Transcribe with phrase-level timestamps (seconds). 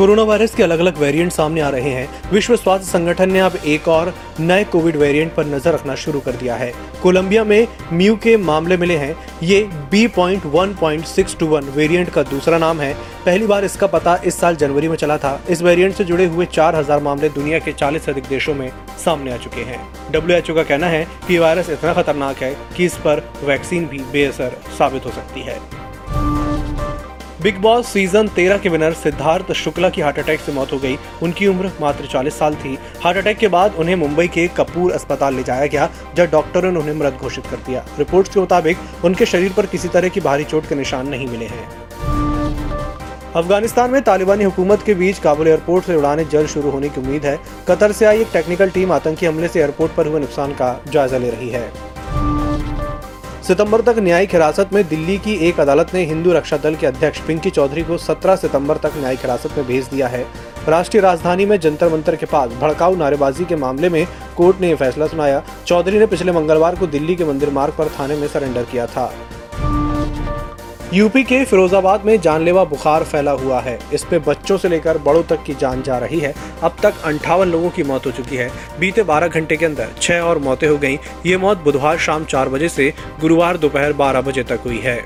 [0.00, 3.56] Corona virus के अलग अलग वेरिएंट सामने आ रहे हैं। विश्व स्वास्थ्य संगठन ने अब
[3.66, 8.14] एक और नए कोविड वेरिएंट पर नज़र रखना शुरू कर दिया है। कोलंबिया में म्यू
[8.16, 9.60] के मामले मिले हैं। ये
[9.90, 12.92] B point one point six two one variant का दूसरा नाम है।
[13.26, 16.46] पहली बार इसका पता इस साल जनवरी में चला था। इस वेरिएंट से जुड़े हुए
[16.46, 18.70] 4000 मामले दुनिया के 40 से अधिक देशों में
[19.04, 19.80] सामने आ चुके हैं।
[20.12, 24.60] डब्ल्यूएचओ का कहना है कि वायरस इतना खतरनाक है कि इस पर वैक्सीन भी बेअसर
[24.78, 25.60] साबित हो सकती है।
[27.42, 30.96] बिग बॉस सीज़न 13 के विनर सिद्धार्थ शुक्ला की हार्ट अटैक से मौत हो गई।
[31.22, 35.34] उनकी उम्र मात्र 40 साल थी। हार्ट अटैक के बाद उन्हें मुंबई के कपूर अस्पताल
[35.34, 39.26] ले जाया गया, जहाँ डॉक्टरों ने उन्हें मृत घोषित कर दिया। रिपोर्ट्स के मुताबिक, उनके
[39.26, 41.68] शरीर पर किसी तरह की भारी चोट के निशान नहीं मिले हैं।
[43.32, 47.26] अफ़गानिस्तान में तालिबानी हुकूमत के बीच काबुल एयरपोर्ट से उड़ानें जल्द शुरू होने की उम्मीद
[47.26, 50.80] है। कतर से आई एक टेक्निकल टीम आतंकी हमले से एयरपोर्ट पर हुए नुकसान का
[50.88, 51.89] जायजा ले रही है।
[53.46, 57.20] सितंबर तक न्यायिक हिरासत में दिल्ली की एक अदालत ने हिंदू रक्षा दल के अध्यक्ष
[57.20, 60.24] पिंकी चौधरी को 17 सितंबर तक न्यायिक हिरासत में भेज दिया है।
[60.68, 64.76] राष्ट्रीय राजधानी में जंतर मंतर के पास भड़काऊ नारेबाजी के मामले में कोर्ट ने यह
[64.76, 68.62] फैसला सुनाया। चौधरी ने पिछले मंगलवार को दिल्ली के मंदिर मार्ग पर थाने में सरेंडर
[68.62, 69.12] किया था।
[70.94, 75.22] यूपी के फिरोजाबाद में जानलेवा बुखार फैला हुआ है। इस पे बच्चों से लेकर बड़ों
[75.22, 78.50] तक की जान जा रही है। अब तक अंठावन लोगों की मौत हो चुकी है।
[78.80, 82.48] बीते 12 घंटे के अंदर छह और मौतें हो गईं। ये मौत बुधवार शाम चार
[82.48, 84.98] बजे से गुरुवार दोपहर 12 बजे तक हुई है।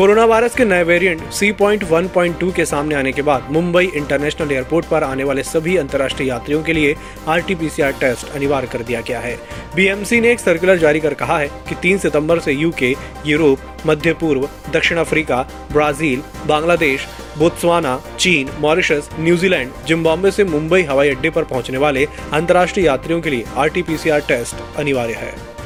[0.00, 5.04] कोरोना वायरस के नए वेरिएंट C.1.2 के सामने आने के बाद मुंबई इंटरनेशनल एयरपोर्ट पर
[5.04, 6.94] आने वाले सभी अंतर्राष्ट्रीय यात्रियों के लिए
[7.28, 9.36] आरटीपीसीआर टेस्ट अनिवार्य कर दिया गया है।
[9.76, 12.94] बीएमसी ने एक सर्कुलर जारी कर कहा है कि 3 सितंबर से यूके
[13.26, 15.42] यूरोप मध्य पूर्व, दक्षिण अफ्रीका,
[15.72, 17.06] ब्राज़ील, बांग्लादेश,
[17.38, 23.30] बोत्सवाना, चीन, मॉरिशस, न्यूजीलैंड, जिम्बाब्वे से मुंबई हवाई अड्डे पर पहुँचने वाले अंतर्राष्ट्रीय यात्रियों के
[23.30, 25.59] लिए आरटीपीसीआर टेस्ट अनिवार्य है।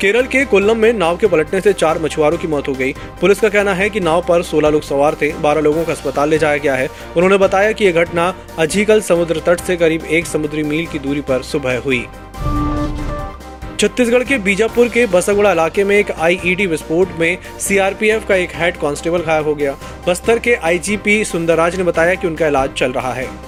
[0.00, 3.40] केरल के कोल्लम में नाव के पलटने से चार मछुआरों की मौत हो गई। पुलिस
[3.40, 6.38] का कहना है कि नाव पर 16 लोग सवार थे 12 लोगों को अस्पताल ले
[6.38, 10.62] जाया गया है। उन्होंने बताया कि यह घटना अजीकल समुद्र तट से करीब एक समुद्री
[10.62, 12.06] मील की दूरी पर सुबह हुई।
[13.80, 18.76] छत्तीसगढ़ के बीजापुर के बसगुड़ा इलाके में एक आईईडी विस्फोट में सीआरपीएफ का एक हेड
[18.76, 19.76] कांस्टेबल घायल हो गया।
[20.08, 23.47] बस्तर के आईजीपी सुंदरराज ने बताया कि उनका इलाज चल रहा है।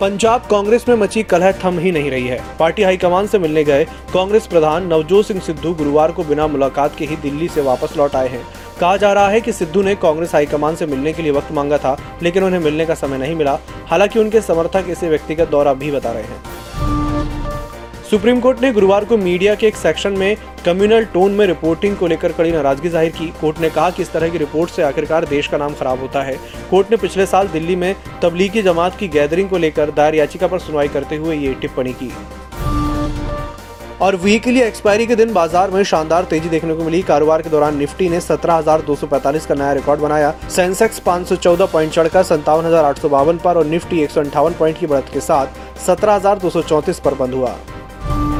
[0.00, 3.84] पंजाब कांग्रेस में मची कलह थम ही नहीं रही है। पार्टी हाईकमान से मिलने गए
[4.14, 8.16] कांग्रेस प्रधान नवजोत सिंह सिद्धू गुरुवार को बिना मुलाकात के ही दिल्ली से वापस लौट
[8.16, 8.44] आए हैं।
[8.80, 11.78] कहा जा रहा है कि सिद्धू ने कांग्रेस हाईकमान से मिलने के लिए वक्त मांगा
[11.78, 15.90] था, लेकिन उन्हें मिलने का समय नहीं मिला। हालाँकि उनके समर्थक इसे व्यक्तिगत दौरा भी
[15.90, 16.55] बता रहे हैं।
[18.06, 22.06] सुप्रीम कोर्ट ने गुरुवार को मीडिया के एक सेक्शन में कम्युनल टोन में रिपोर्टिंग को
[22.06, 25.24] लेकर कड़ी नाराज़गी ज़ाहिर की। कोर्ट ने कहा कि इस तरह की रिपोर्ट से आखिरकार
[25.26, 26.36] देश का नाम खराब होता है।
[26.70, 30.58] कोर्ट ने पिछले साल दिल्ली में तबलीगी जमात की गैदरिंग को लेकर दायर याचिका पर
[30.58, 32.10] सुनवाई करते हुए ये टिप्पणी की।
[34.00, 37.76] और वीकली एक्सपायरी के दिन बाज़ार में शानदार तेज़ी देखने को मिली। कारोबार के दौरान
[37.76, 44.02] निफ्टी ने 17,245 का नया रिकॉर्ड बनाया। सेंसेक्स 514 पॉइंट चढ़कर संतावन पर और निफ्टी
[44.02, 44.18] एक
[44.58, 47.56] पॉइंट की बढ़त के साथ 17,234 पर बंद हुआ।
[48.08, 48.35] thank you